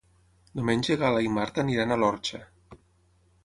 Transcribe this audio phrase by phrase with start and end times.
[0.59, 2.43] Diumenge na Gal·la i na Marta iran a l'Orxa.